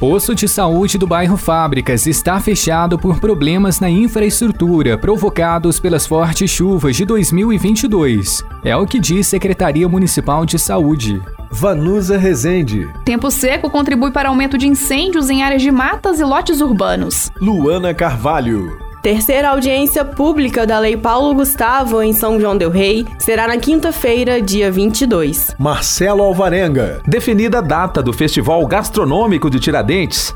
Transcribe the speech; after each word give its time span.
Poço 0.00 0.34
de 0.34 0.48
saúde 0.48 0.96
do 0.96 1.06
bairro 1.06 1.36
Fábricas 1.36 2.06
está 2.06 2.40
fechado 2.40 2.98
por 2.98 3.20
problemas 3.20 3.80
na 3.80 3.90
infraestrutura 3.90 4.96
provocados 4.96 5.78
pelas 5.78 6.06
fortes 6.06 6.50
chuvas 6.50 6.96
de 6.96 7.04
2022. 7.04 8.42
É 8.64 8.74
o 8.74 8.86
que 8.86 8.98
diz 8.98 9.26
Secretaria 9.26 9.86
Municipal 9.86 10.46
de 10.46 10.58
Saúde. 10.58 11.20
Vanusa 11.50 12.16
Rezende. 12.16 12.88
Tempo 13.04 13.30
seco 13.30 13.68
contribui 13.68 14.10
para 14.10 14.30
aumento 14.30 14.56
de 14.56 14.66
incêndios 14.66 15.28
em 15.28 15.42
áreas 15.42 15.60
de 15.60 15.70
matas 15.70 16.18
e 16.18 16.24
lotes 16.24 16.62
urbanos. 16.62 17.30
Luana 17.38 17.92
Carvalho. 17.92 18.89
Terceira 19.02 19.48
audiência 19.48 20.04
pública 20.04 20.66
da 20.66 20.78
Lei 20.78 20.94
Paulo 20.94 21.34
Gustavo 21.34 22.02
em 22.02 22.12
São 22.12 22.38
João 22.38 22.54
del 22.54 22.68
Rei 22.68 23.06
será 23.18 23.48
na 23.48 23.56
quinta-feira, 23.56 24.42
dia 24.42 24.70
22. 24.70 25.54
Marcelo 25.58 26.22
Alvarenga. 26.22 27.00
Definida 27.06 27.58
a 27.58 27.62
data 27.62 28.02
do 28.02 28.12
Festival 28.12 28.66
Gastronômico 28.66 29.48
de 29.48 29.58
Tiradentes. 29.58 30.34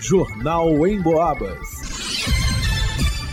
Jornal 0.00 0.86
em 0.86 1.02
Boabas. 1.02 1.58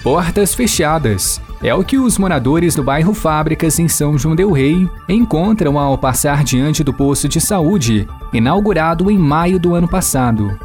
Portas 0.01 0.55
fechadas. 0.55 1.39
É 1.61 1.73
o 1.73 1.83
que 1.83 1.99
os 1.99 2.17
moradores 2.17 2.73
do 2.73 2.83
bairro 2.83 3.13
Fábricas 3.13 3.77
em 3.77 3.87
São 3.87 4.17
João 4.17 4.35
del 4.35 4.51
Rei 4.51 4.89
encontram 5.07 5.77
ao 5.77 5.99
passar 5.99 6.43
diante 6.43 6.83
do 6.83 6.93
posto 6.93 7.27
de 7.27 7.39
saúde, 7.39 8.07
inaugurado 8.33 9.09
em 9.11 9.19
maio 9.19 9.59
do 9.59 9.75
ano 9.75 9.87
passado. 9.87 10.59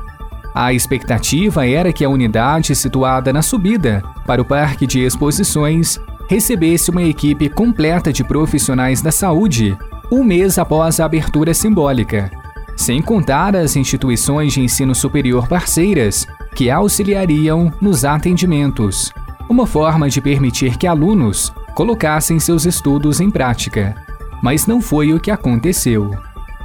A 0.54 0.72
expectativa 0.72 1.66
era 1.66 1.92
que 1.92 2.04
a 2.04 2.08
unidade 2.08 2.74
situada 2.74 3.32
na 3.32 3.42
subida 3.42 4.02
para 4.26 4.42
o 4.42 4.44
Parque 4.44 4.86
de 4.86 5.00
Exposições 5.00 6.00
recebesse 6.28 6.90
uma 6.90 7.02
equipe 7.02 7.48
completa 7.48 8.12
de 8.12 8.24
profissionais 8.24 9.00
da 9.00 9.12
saúde 9.12 9.76
um 10.10 10.24
mês 10.24 10.58
após 10.58 10.98
a 10.98 11.04
abertura 11.04 11.54
simbólica, 11.54 12.30
sem 12.76 13.00
contar 13.00 13.54
as 13.54 13.76
instituições 13.76 14.52
de 14.52 14.60
ensino 14.60 14.94
superior 14.94 15.46
parceiras 15.46 16.26
que 16.54 16.68
auxiliariam 16.68 17.72
nos 17.80 18.04
atendimentos, 18.04 19.12
uma 19.48 19.66
forma 19.66 20.08
de 20.08 20.20
permitir 20.20 20.76
que 20.76 20.86
alunos 20.86 21.52
colocassem 21.74 22.40
seus 22.40 22.66
estudos 22.66 23.20
em 23.20 23.30
prática. 23.30 23.94
Mas 24.42 24.66
não 24.66 24.80
foi 24.80 25.12
o 25.12 25.20
que 25.20 25.30
aconteceu. 25.30 26.10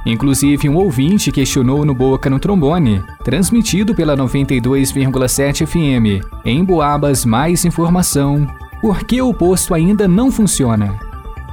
Inclusive, 0.06 0.68
um 0.68 0.76
ouvinte 0.76 1.32
questionou 1.32 1.84
no 1.84 1.92
Boca 1.92 2.30
no 2.30 2.38
Trombone, 2.38 3.02
transmitido 3.24 3.92
pela 3.92 4.16
92,7 4.16 5.66
FM, 5.66 6.24
em 6.44 6.64
Boabas 6.64 7.24
mais 7.24 7.64
informação, 7.64 8.46
por 8.80 9.02
que 9.02 9.20
o 9.20 9.34
posto 9.34 9.74
ainda 9.74 10.06
não 10.06 10.30
funciona. 10.30 10.96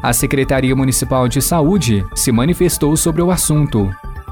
A 0.04 0.14
Secretaria 0.14 0.76
Municipal 0.76 1.28
de 1.28 1.42
Saúde 1.42 2.06
se 2.14 2.32
manifestou 2.32 2.96
sobre 2.96 3.24
o 3.24 3.32
assunto. 3.32 3.90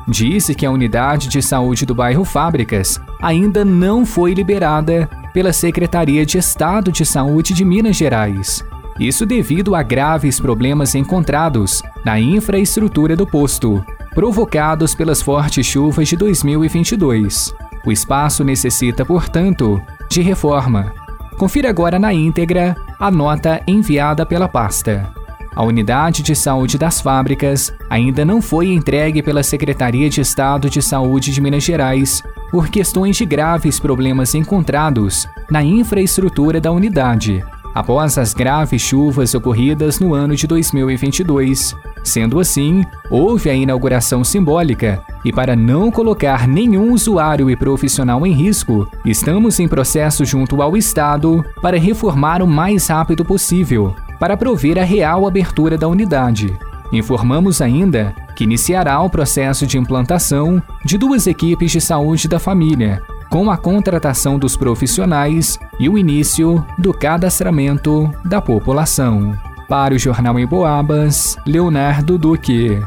Disse 0.07 0.53
que 0.53 0.67
a 0.67 0.71
unidade 0.71 1.27
de 1.27 1.41
saúde 1.41 1.83
do 1.83 1.95
bairro 1.95 2.23
Fábricas 2.23 3.01
ainda 3.19 3.65
não 3.65 4.05
foi 4.05 4.35
liberada 4.35 5.09
pela 5.33 5.51
Secretaria 5.51 6.23
de 6.27 6.37
Estado 6.37 6.91
de 6.91 7.05
Saúde 7.05 7.53
de 7.55 7.65
Minas 7.65 7.95
Gerais. 7.95 8.63
Isso 8.99 9.25
devido 9.25 9.73
a 9.73 9.81
graves 9.81 10.39
problemas 10.39 10.93
encontrados 10.93 11.81
na 12.05 12.19
infraestrutura 12.19 13.15
do 13.15 13.25
posto, 13.25 13.83
provocados 14.13 14.93
pelas 14.93 15.21
fortes 15.21 15.65
chuvas 15.65 16.07
de 16.07 16.15
2022. 16.15 17.53
O 17.85 17.91
espaço 17.91 18.43
necessita, 18.43 19.05
portanto, 19.05 19.81
de 20.09 20.21
reforma. 20.21 20.93
Confira 21.37 21.69
agora 21.69 21.97
na 21.97 22.13
íntegra 22.13 22.75
a 22.99 23.09
nota 23.09 23.61
enviada 23.65 24.25
pela 24.25 24.47
pasta. 24.47 25.11
A 25.53 25.63
unidade 25.63 26.23
de 26.23 26.33
saúde 26.35 26.77
das 26.77 27.01
fábricas 27.01 27.73
ainda 27.89 28.23
não 28.23 28.41
foi 28.41 28.71
entregue 28.71 29.21
pela 29.21 29.43
Secretaria 29.43 30.09
de 30.09 30.21
Estado 30.21 30.69
de 30.69 30.81
Saúde 30.81 31.33
de 31.33 31.41
Minas 31.41 31.63
Gerais 31.63 32.23
por 32.51 32.69
questões 32.69 33.17
de 33.17 33.25
graves 33.25 33.79
problemas 33.79 34.33
encontrados 34.33 35.27
na 35.49 35.63
infraestrutura 35.63 36.61
da 36.61 36.71
unidade, 36.71 37.43
após 37.73 38.17
as 38.17 38.33
graves 38.33 38.81
chuvas 38.81 39.33
ocorridas 39.33 39.99
no 39.99 40.13
ano 40.13 40.35
de 40.35 40.47
2022. 40.47 41.75
Sendo 42.03 42.39
assim, 42.39 42.83
houve 43.09 43.49
a 43.49 43.53
inauguração 43.53 44.23
simbólica 44.23 45.03
e, 45.23 45.31
para 45.31 45.55
não 45.55 45.91
colocar 45.91 46.47
nenhum 46.47 46.91
usuário 46.91 47.49
e 47.49 47.55
profissional 47.55 48.25
em 48.25 48.33
risco, 48.33 48.89
estamos 49.05 49.59
em 49.59 49.67
processo 49.67 50.25
junto 50.25 50.61
ao 50.61 50.75
Estado 50.75 51.45
para 51.61 51.77
reformar 51.77 52.41
o 52.41 52.47
mais 52.47 52.87
rápido 52.87 53.23
possível, 53.23 53.95
para 54.19 54.35
prover 54.35 54.79
a 54.79 54.83
real 54.83 55.27
abertura 55.27 55.77
da 55.77 55.87
unidade. 55.87 56.57
Informamos 56.91 57.61
ainda 57.61 58.13
que 58.35 58.43
iniciará 58.43 58.99
o 59.01 59.09
processo 59.09 59.67
de 59.67 59.77
implantação 59.77 60.61
de 60.83 60.97
duas 60.97 61.27
equipes 61.27 61.71
de 61.71 61.79
saúde 61.79 62.27
da 62.27 62.39
família, 62.39 63.01
com 63.29 63.49
a 63.49 63.57
contratação 63.57 64.37
dos 64.37 64.57
profissionais 64.57 65.57
e 65.79 65.87
o 65.87 65.97
início 65.97 66.65
do 66.77 66.93
cadastramento 66.93 68.11
da 68.25 68.41
população. 68.41 69.37
Para 69.71 69.95
o 69.95 69.97
Jornal 69.97 70.37
em 70.37 70.45
Boabas, 70.45 71.37
Leonardo 71.47 72.17
Duque. 72.17 72.77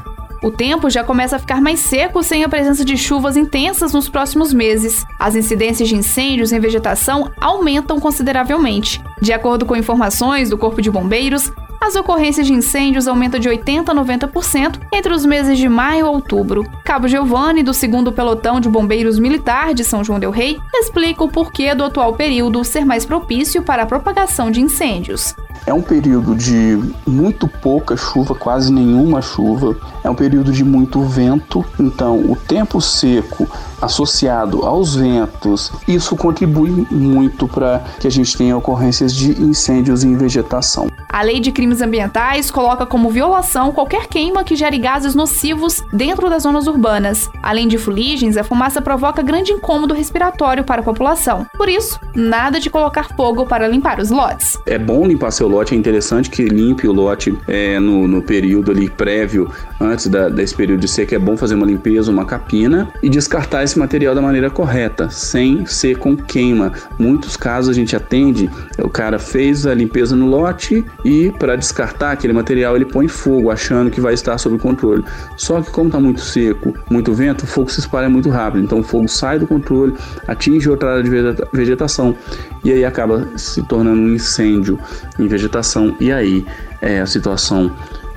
O 0.42 0.50
tempo 0.50 0.90
já 0.90 1.02
começa 1.02 1.36
a 1.36 1.38
ficar 1.38 1.58
mais 1.58 1.80
seco 1.80 2.22
sem 2.22 2.44
a 2.44 2.48
presença 2.50 2.84
de 2.84 2.94
chuvas 2.94 3.38
intensas 3.38 3.94
nos 3.94 4.06
próximos 4.06 4.52
meses. 4.52 5.06
As 5.18 5.34
incidências 5.34 5.88
de 5.88 5.96
incêndios 5.96 6.52
em 6.52 6.60
vegetação 6.60 7.32
aumentam 7.40 7.98
consideravelmente. 7.98 9.00
De 9.22 9.32
acordo 9.32 9.64
com 9.64 9.74
informações 9.74 10.50
do 10.50 10.58
Corpo 10.58 10.82
de 10.82 10.90
Bombeiros, 10.90 11.50
as 11.84 11.96
ocorrências 11.96 12.46
de 12.46 12.54
incêndios 12.54 13.06
aumentam 13.06 13.38
de 13.38 13.46
80% 13.46 13.90
a 13.90 13.94
90% 13.94 14.80
entre 14.90 15.12
os 15.12 15.26
meses 15.26 15.58
de 15.58 15.68
maio 15.68 16.06
a 16.06 16.10
outubro. 16.10 16.64
Cabo 16.82 17.06
Giovanni, 17.06 17.62
do 17.62 17.72
2 17.72 18.14
Pelotão 18.14 18.58
de 18.58 18.70
Bombeiros 18.70 19.18
Militar 19.18 19.74
de 19.74 19.84
São 19.84 20.02
João 20.02 20.18
Del 20.18 20.30
Rei, 20.30 20.58
explica 20.72 21.22
o 21.22 21.30
porquê 21.30 21.74
do 21.74 21.84
atual 21.84 22.14
período 22.14 22.64
ser 22.64 22.86
mais 22.86 23.04
propício 23.04 23.62
para 23.62 23.82
a 23.82 23.86
propagação 23.86 24.50
de 24.50 24.62
incêndios. 24.62 25.34
É 25.66 25.72
um 25.72 25.82
período 25.82 26.34
de 26.34 26.78
muito 27.06 27.46
pouca 27.46 27.96
chuva, 27.96 28.34
quase 28.34 28.72
nenhuma 28.72 29.20
chuva. 29.20 29.76
É 30.02 30.08
um 30.08 30.14
período 30.14 30.52
de 30.52 30.64
muito 30.64 31.02
vento, 31.02 31.64
então 31.78 32.18
o 32.18 32.36
tempo 32.36 32.80
seco 32.80 33.48
associado 33.84 34.64
aos 34.64 34.94
ventos, 34.94 35.72
isso 35.86 36.16
contribui 36.16 36.86
muito 36.90 37.46
para 37.46 37.84
que 38.00 38.06
a 38.06 38.10
gente 38.10 38.36
tenha 38.36 38.56
ocorrências 38.56 39.14
de 39.14 39.30
incêndios 39.42 40.04
em 40.04 40.16
vegetação. 40.16 40.88
A 41.08 41.22
Lei 41.22 41.38
de 41.38 41.52
Crimes 41.52 41.80
Ambientais 41.80 42.50
coloca 42.50 42.84
como 42.84 43.08
violação 43.08 43.70
qualquer 43.70 44.08
queima 44.08 44.42
que 44.42 44.56
gere 44.56 44.78
gases 44.78 45.14
nocivos 45.14 45.84
dentro 45.92 46.28
das 46.28 46.42
zonas 46.42 46.66
urbanas. 46.66 47.30
Além 47.40 47.68
de 47.68 47.78
fuligens, 47.78 48.36
a 48.36 48.42
fumaça 48.42 48.82
provoca 48.82 49.22
grande 49.22 49.52
incômodo 49.52 49.94
respiratório 49.94 50.64
para 50.64 50.80
a 50.80 50.84
população. 50.84 51.46
Por 51.56 51.68
isso, 51.68 52.00
nada 52.16 52.58
de 52.58 52.68
colocar 52.68 53.14
fogo 53.14 53.46
para 53.46 53.68
limpar 53.68 54.00
os 54.00 54.10
lotes. 54.10 54.58
É 54.66 54.76
bom 54.76 55.06
limpar 55.06 55.30
seu 55.30 55.46
lote, 55.46 55.74
é 55.74 55.78
interessante 55.78 56.28
que 56.28 56.42
limpe 56.42 56.88
o 56.88 56.92
lote 56.92 57.38
é, 57.46 57.78
no, 57.78 58.08
no, 58.08 58.20
período 58.20 58.72
ali 58.72 58.90
prévio, 58.90 59.48
antes 59.80 60.06
da, 60.06 60.28
desse 60.28 60.54
período 60.54 60.80
de 60.80 60.88
seca. 60.88 61.14
É 61.14 61.18
bom 61.18 61.36
fazer 61.36 61.54
uma 61.54 61.66
limpeza, 61.66 62.10
uma 62.10 62.24
capina 62.24 62.88
e 63.02 63.08
descartar 63.08 63.62
esse 63.62 63.78
material 63.78 64.14
da 64.14 64.22
maneira 64.22 64.50
correta, 64.50 65.10
sem 65.10 65.66
ser 65.66 65.98
com 65.98 66.16
queima. 66.16 66.72
Muitos 66.98 67.36
casos 67.36 67.70
a 67.70 67.72
gente 67.72 67.94
atende, 67.94 68.50
o 68.78 68.88
cara 68.88 69.18
fez 69.18 69.66
a 69.66 69.74
limpeza 69.74 70.16
no 70.16 70.26
lote 70.26 70.84
e 71.04 71.30
para 71.38 71.56
descartar 71.56 72.12
aquele 72.12 72.32
material 72.32 72.76
ele 72.76 72.84
põe 72.84 73.08
fogo, 73.08 73.50
achando 73.50 73.90
que 73.90 74.00
vai 74.00 74.14
estar 74.14 74.36
sob 74.38 74.58
controle. 74.58 75.04
Só 75.36 75.60
que 75.60 75.70
como 75.70 75.88
está 75.88 76.00
muito 76.00 76.20
seco, 76.20 76.74
muito 76.90 77.12
vento, 77.12 77.44
o 77.44 77.46
fogo 77.46 77.70
se 77.70 77.80
espalha 77.80 78.08
muito 78.08 78.30
rápido. 78.30 78.64
Então 78.64 78.80
o 78.80 78.82
fogo 78.82 79.08
sai 79.08 79.38
do 79.38 79.46
controle, 79.46 79.94
atinge 80.26 80.68
outra 80.68 80.92
área 80.92 81.02
de 81.02 81.10
vegetação 81.52 82.16
e 82.64 82.72
aí 82.72 82.84
acaba 82.84 83.28
se 83.36 83.62
tornando 83.62 84.00
um 84.00 84.14
incêndio 84.14 84.78
em 85.18 85.26
vegetação. 85.26 85.94
E 86.00 86.10
aí 86.10 86.46
é, 86.80 87.00
a 87.00 87.06
situação 87.06 87.70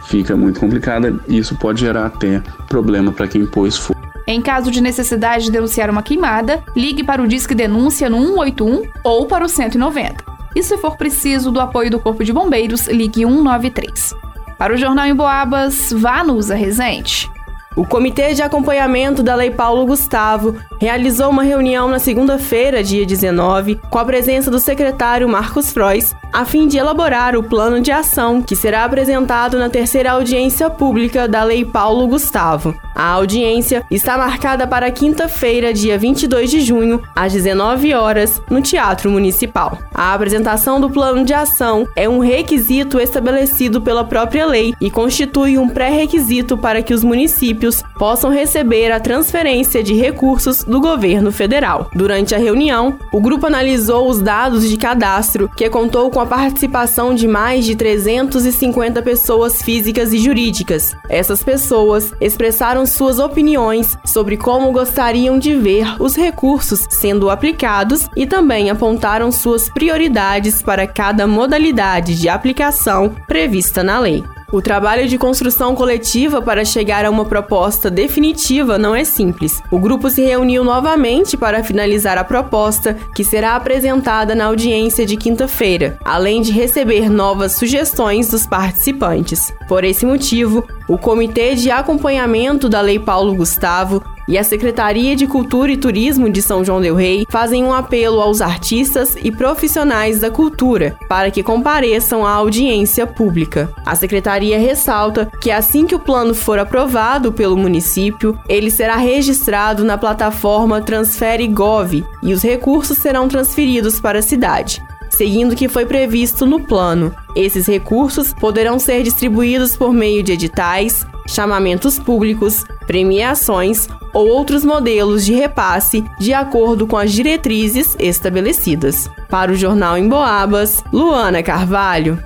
fica 0.07 0.35
muito 0.35 0.59
complicada 0.59 1.19
e 1.27 1.37
isso 1.37 1.55
pode 1.55 1.81
gerar 1.81 2.05
até 2.05 2.41
problema 2.67 3.11
para 3.11 3.27
quem 3.27 3.45
pôs 3.45 3.77
fogo. 3.77 3.99
Em 4.25 4.41
caso 4.41 4.71
de 4.71 4.81
necessidade 4.81 5.45
de 5.45 5.51
denunciar 5.51 5.89
uma 5.89 6.03
queimada, 6.03 6.63
ligue 6.75 7.03
para 7.03 7.21
o 7.21 7.27
Disque 7.27 7.55
Denúncia 7.55 8.09
no 8.09 8.17
181 8.19 8.83
ou 9.03 9.25
para 9.25 9.45
o 9.45 9.49
190 9.49 10.37
e, 10.55 10.63
se 10.63 10.77
for 10.77 10.97
preciso 10.97 11.51
do 11.51 11.59
apoio 11.59 11.91
do 11.91 11.99
Corpo 11.99 12.23
de 12.23 12.33
Bombeiros, 12.33 12.87
ligue 12.87 13.21
193. 13.21 14.13
Para 14.57 14.73
o 14.73 14.77
Jornal 14.77 15.05
em 15.05 15.15
Boabas, 15.15 15.93
vá 15.95 16.23
no 16.23 16.33
Usa 16.33 16.55
Resente. 16.55 17.29
O 17.75 17.85
Comitê 17.85 18.33
de 18.33 18.41
Acompanhamento 18.41 19.21
da 19.21 19.35
Lei 19.35 19.51
Paulo 19.51 19.85
Gustavo 19.85 20.55
realizou 20.81 21.29
uma 21.29 21.43
reunião 21.43 21.87
na 21.87 21.99
segunda-feira, 21.99 22.83
dia 22.83 23.05
19, 23.05 23.79
com 23.91 23.99
a 23.99 24.05
presença 24.05 24.49
do 24.49 24.57
secretário 24.57 25.29
Marcos 25.29 25.71
Frois, 25.71 26.15
a 26.31 26.45
fim 26.45 26.67
de 26.67 26.77
elaborar 26.77 27.35
o 27.35 27.43
plano 27.43 27.81
de 27.81 27.91
ação 27.91 28.41
que 28.41 28.55
será 28.55 28.85
apresentado 28.85 29.57
na 29.57 29.69
terceira 29.69 30.11
audiência 30.11 30.69
pública 30.69 31.27
da 31.27 31.43
Lei 31.43 31.65
Paulo 31.65 32.07
Gustavo. 32.07 32.75
A 32.97 33.11
audiência 33.11 33.83
está 33.91 34.17
marcada 34.17 34.65
para 34.65 34.89
quinta-feira, 34.89 35.71
dia 35.71 35.99
22 35.99 36.49
de 36.49 36.61
junho, 36.61 36.99
às 37.15 37.31
19 37.31 37.93
horas, 37.93 38.41
no 38.49 38.59
Teatro 38.59 39.11
Municipal. 39.11 39.77
A 39.93 40.15
apresentação 40.15 40.81
do 40.81 40.89
plano 40.89 41.23
de 41.23 41.31
ação 41.31 41.87
é 41.95 42.09
um 42.09 42.17
requisito 42.17 42.99
estabelecido 42.99 43.81
pela 43.81 44.03
própria 44.03 44.47
lei 44.47 44.73
e 44.81 44.89
constitui 44.89 45.59
um 45.59 45.69
pré-requisito 45.69 46.57
para 46.57 46.81
que 46.81 46.91
os 46.91 47.03
municípios 47.03 47.83
possam 47.99 48.31
receber 48.31 48.91
a 48.91 48.99
transferência 48.99 49.83
de 49.83 49.93
recursos 49.93 50.63
do 50.63 50.81
governo 50.81 51.31
federal. 51.31 51.91
Durante 51.93 52.33
a 52.33 52.39
reunião, 52.39 52.97
o 53.11 53.21
grupo 53.21 53.45
analisou 53.45 54.09
os 54.09 54.19
dados 54.21 54.67
de 54.67 54.75
cadastro, 54.75 55.49
que 55.55 55.69
contou 55.69 56.09
com 56.09 56.16
a 56.19 56.25
participação 56.25 57.13
de 57.13 57.27
mais 57.27 57.65
de 57.65 57.75
350 57.75 59.01
pessoas 59.01 59.61
físicas 59.61 60.13
e 60.13 60.19
jurídicas. 60.19 60.95
Essas 61.09 61.43
pessoas 61.43 62.13
expressaram 62.19 62.85
suas 62.85 63.19
opiniões 63.19 63.97
sobre 64.05 64.37
como 64.37 64.71
gostariam 64.71 65.37
de 65.39 65.55
ver 65.55 66.01
os 66.01 66.15
recursos 66.15 66.85
sendo 66.89 67.29
aplicados 67.29 68.09
e 68.15 68.25
também 68.25 68.69
apontaram 68.69 69.31
suas 69.31 69.69
prioridades 69.69 70.61
para 70.61 70.87
cada 70.87 71.27
modalidade 71.27 72.15
de 72.15 72.29
aplicação 72.29 73.15
prevista 73.27 73.83
na 73.83 73.99
lei. 73.99 74.23
O 74.49 74.61
trabalho 74.61 75.09
de 75.09 75.17
construção 75.17 75.75
coletiva 75.75 76.41
para 76.41 76.63
chegar 76.63 77.03
a 77.03 77.09
uma 77.09 77.25
proposta 77.25 77.91
definitiva 77.91 78.77
não 78.77 78.95
é 78.95 79.03
simples. 79.03 79.61
O 79.69 79.77
grupo 79.77 80.09
se 80.09 80.21
reuniu 80.21 80.63
novamente 80.63 81.35
para 81.35 81.61
finalizar 81.65 82.17
a 82.17 82.23
proposta, 82.23 82.93
que 83.13 83.25
será 83.25 83.57
apresentada 83.57 84.33
na 84.33 84.45
audiência 84.45 85.05
de 85.05 85.17
quinta-feira, 85.17 85.99
além 86.05 86.41
de 86.41 86.53
receber 86.53 87.09
novas 87.09 87.55
sugestões 87.55 88.29
dos 88.29 88.47
participantes. 88.47 89.53
Por 89.67 89.83
esse 89.83 90.05
motivo, 90.05 90.65
o 90.87 90.97
Comitê 90.97 91.53
de 91.53 91.69
Acompanhamento 91.69 92.69
da 92.69 92.79
Lei 92.79 92.99
Paulo 92.99 93.35
Gustavo 93.35 94.01
e 94.27 94.37
a 94.37 94.43
Secretaria 94.43 95.15
de 95.15 95.25
Cultura 95.25 95.71
e 95.71 95.77
Turismo 95.77 96.29
de 96.29 96.41
São 96.41 96.63
João 96.63 96.81
del 96.81 96.95
Rei 96.95 97.25
fazem 97.29 97.63
um 97.63 97.73
apelo 97.73 98.19
aos 98.19 98.41
artistas 98.41 99.15
e 99.21 99.31
profissionais 99.31 100.19
da 100.19 100.29
cultura 100.29 100.97
para 101.07 101.31
que 101.31 101.43
compareçam 101.43 102.25
à 102.25 102.31
audiência 102.31 103.07
pública. 103.07 103.73
A 103.85 103.95
secretaria 103.95 104.59
ressalta 104.59 105.31
que 105.41 105.49
assim 105.49 105.85
que 105.85 105.95
o 105.95 105.99
plano 105.99 106.33
for 106.33 106.59
aprovado 106.59 107.31
pelo 107.31 107.55
município, 107.55 108.37
ele 108.49 108.69
será 108.69 108.97
registrado 108.97 109.83
na 109.83 109.97
plataforma 109.97 110.81
Transfere 110.81 111.47
Gov 111.47 112.03
e 112.21 112.33
os 112.33 112.41
recursos 112.41 112.97
serão 112.97 113.27
transferidos 113.27 113.99
para 113.99 114.19
a 114.19 114.23
cidade 114.23 114.81
seguindo 115.09 115.53
o 115.53 115.55
que 115.55 115.67
foi 115.67 115.85
previsto 115.85 116.45
no 116.45 116.59
plano. 116.59 117.13
Esses 117.35 117.65
recursos 117.65 118.33
poderão 118.33 118.77
ser 118.77 119.01
distribuídos 119.01 119.75
por 119.75 119.91
meio 119.91 120.21
de 120.21 120.33
editais, 120.33 121.06
chamamentos 121.27 121.99
públicos, 121.99 122.65
premiações 122.87 123.87
ou 124.13 124.27
outros 124.27 124.63
modelos 124.63 125.25
de 125.25 125.33
repasse 125.33 126.03
de 126.19 126.33
acordo 126.33 126.87
com 126.87 126.97
as 126.97 127.11
diretrizes 127.11 127.95
estabelecidas. 127.99 129.09
Para 129.29 129.51
o 129.51 129.55
Jornal 129.55 129.97
em 129.97 130.07
Boabas, 130.07 130.83
Luana 130.91 131.43
Carvalho. 131.43 132.17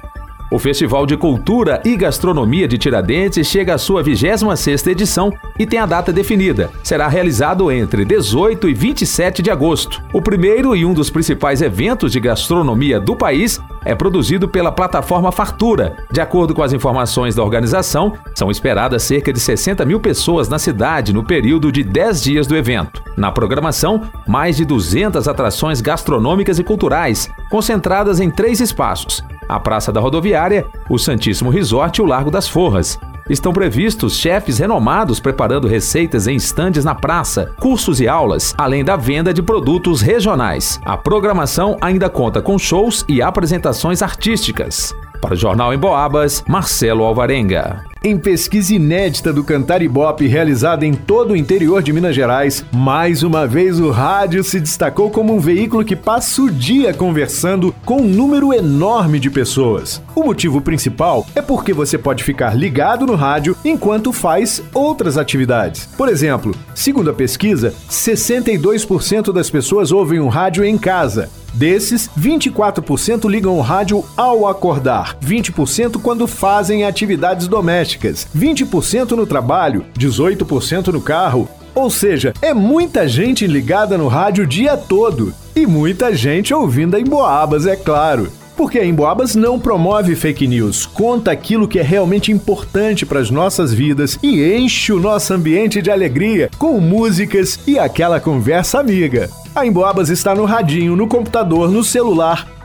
O 0.52 0.60
Festival 0.60 1.06
de 1.06 1.16
Cultura 1.16 1.82
e 1.86 1.96
Gastronomia 1.96 2.68
de 2.68 2.78
Tiradentes 2.78 3.48
chega 3.48 3.74
à 3.74 3.78
sua 3.78 4.04
26ª 4.04 4.92
edição 4.92 5.32
e 5.58 5.66
tem 5.66 5.80
a 5.80 5.86
data 5.86 6.12
definida. 6.12 6.70
Será 6.84 7.08
realizado 7.08 7.72
entre 7.72 8.04
18 8.04 8.68
e 8.68 8.74
27 8.74 9.42
de 9.42 9.50
agosto. 9.50 10.04
O 10.12 10.22
primeiro 10.22 10.76
e 10.76 10.84
um 10.84 10.94
dos 10.94 11.10
principais 11.10 11.62
eventos 11.62 12.12
de 12.12 12.20
gastronomia 12.20 13.00
do 13.00 13.16
país 13.16 13.62
é 13.86 13.96
produzido 13.96 14.46
pela 14.50 14.74
plataforma 14.74 15.32
Fartura. 15.32 15.96
De 16.12 16.20
acordo 16.20 16.54
com 16.54 16.62
as 16.62 16.74
informações 16.74 17.34
da 17.34 17.44
organização, 17.44 18.18
são 18.36 18.52
esperadas 18.52 19.04
cerca 19.04 19.32
de 19.32 19.40
60 19.40 19.86
mil 19.86 20.02
pessoas 20.02 20.50
na 20.50 20.60
cidade 20.60 21.14
no 21.14 21.24
período 21.24 21.72
de 21.72 21.82
10 21.82 22.22
dias 22.22 22.46
do 22.46 22.58
evento. 22.58 23.02
Na 23.16 23.32
programação, 23.32 24.02
mais 24.28 24.58
de 24.58 24.66
200 24.66 25.30
atrações 25.30 25.80
gastronômicas 25.80 26.60
e 26.60 26.64
culturais, 26.64 27.30
concentradas 27.50 28.20
em 28.20 28.30
três 28.30 28.60
espaços: 28.60 29.24
a 29.52 29.60
Praça 29.60 29.92
da 29.92 30.00
Rodoviária, 30.00 30.66
o 30.90 30.98
Santíssimo 30.98 31.50
Resort 31.50 32.00
e 32.00 32.02
o 32.02 32.06
Largo 32.06 32.32
das 32.32 32.48
Forras. 32.48 32.98
Estão 33.30 33.52
previstos 33.52 34.16
chefes 34.16 34.60
renomados 34.60 35.20
preparando 35.20 35.68
receitas 35.68 36.26
em 36.26 36.38
estandes 36.38 36.86
na 36.86 36.96
praça, 36.96 37.54
cursos 37.60 38.00
e 38.00 38.08
aulas, 38.08 38.56
além 38.58 38.84
da 38.84 38.96
venda 38.96 39.34
de 39.34 39.44
produtos 39.44 40.02
regionais. 40.02 40.80
A 40.86 40.98
programação 40.98 41.78
ainda 41.82 42.10
conta 42.10 42.42
com 42.42 42.58
shows 42.58 43.04
e 43.10 43.22
apresentações 43.22 44.02
artísticas. 44.02 44.96
Para 45.20 45.34
o 45.34 45.38
Jornal 45.38 45.74
em 45.74 45.78
Boabas, 45.78 46.44
Marcelo 46.48 47.04
Alvarenga. 47.04 47.91
Em 48.04 48.18
pesquisa 48.18 48.74
inédita 48.74 49.32
do 49.32 49.44
Cantar 49.44 49.84
Ibope 49.84 50.26
realizada 50.26 50.84
em 50.84 50.92
todo 50.92 51.34
o 51.34 51.36
interior 51.36 51.84
de 51.84 51.94
Minas 51.94 52.16
Gerais, 52.16 52.66
mais 52.72 53.22
uma 53.22 53.46
vez 53.46 53.80
o 53.80 53.92
rádio 53.92 54.44
se 54.44 54.60
destacou 54.60 55.12
como 55.12 55.36
um 55.36 55.40
veículo 55.40 55.86
que 55.86 55.96
passa 55.96 56.42
o 56.42 56.50
dia 56.50 56.96
conversando 56.96 57.76
com 57.86 57.98
um 57.98 58.08
número 58.08 58.52
enorme 58.56 59.20
de 59.20 59.30
pessoas. 59.30 60.02
O 60.16 60.24
motivo 60.24 60.62
principal 60.62 61.28
é 61.36 61.44
porque 61.44 61.74
você 61.74 61.96
pode 61.96 62.24
ficar 62.24 62.58
ligado 62.58 63.06
no 63.06 63.14
rádio 63.14 63.56
enquanto 63.64 64.12
faz 64.12 64.64
outras 64.74 65.16
atividades. 65.16 65.86
Por 65.96 66.10
exemplo, 66.10 66.56
segundo 66.74 67.12
a 67.12 67.14
pesquisa, 67.14 67.72
62% 67.88 69.32
das 69.32 69.52
pessoas 69.52 69.92
ouvem 69.92 70.20
o 70.20 70.28
rádio 70.28 70.66
em 70.66 70.76
casa, 70.76 71.30
Desses, 71.54 72.10
24% 72.18 73.30
ligam 73.30 73.58
o 73.58 73.62
rádio 73.62 74.06
ao 74.16 74.48
acordar, 74.48 75.18
20% 75.20 76.02
quando 76.02 76.28
fazem 76.28 76.86
atividades 76.86 77.48
domésticas, 77.48 77.91
20% 77.98 79.12
no 79.12 79.26
trabalho, 79.26 79.86
18% 79.98 80.88
no 80.88 81.02
carro. 81.02 81.50
Ou 81.74 81.90
seja, 81.90 82.34
é 82.42 82.54
muita 82.54 83.08
gente 83.08 83.48
ligada 83.48 83.98
no 83.98 84.08
rádio 84.08 84.44
o 84.44 84.48
dia 84.48 84.76
todo. 84.76 85.34
E 85.56 85.66
muita 85.66 86.14
gente 86.14 86.54
ouvindo 86.54 86.98
em 86.98 87.04
Boabas, 87.04 87.66
é 87.66 87.76
claro. 87.76 88.32
Porque 88.56 88.78
a 88.78 88.86
Emboabas 88.86 89.36
não 89.36 89.60
promove 89.60 90.16
fake 90.16 90.46
news, 90.46 90.86
conta 90.86 91.32
aquilo 91.32 91.68
que 91.68 91.80
é 91.80 91.82
realmente 91.82 92.32
importante 92.32 93.06
para 93.06 93.20
as 93.20 93.32
nossas 93.32 93.74
vidas 93.74 94.20
e 94.22 94.54
enche 94.54 94.92
o 94.92 95.00
nosso 95.00 95.34
ambiente 95.34 95.82
de 95.82 95.90
alegria 95.90 96.50
com 96.58 96.80
músicas 96.80 97.60
e 97.66 97.80
aquela 97.80 98.20
conversa 98.20 98.80
amiga. 98.80 99.30
A 99.56 99.66
Emboabas 99.66 100.10
está 100.10 100.36
no 100.36 100.46
radinho, 100.46 100.96
no 100.96 101.08
computador, 101.08 101.72
no 101.72 101.84
celular. 101.84 102.48